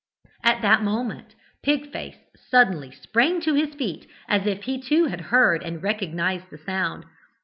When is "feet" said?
3.75-4.07